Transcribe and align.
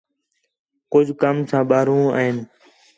کُج 0.91 1.07
کم 1.21 1.35
ساں 1.49 1.63
ٻاہرو 1.69 1.99
این 2.17 2.37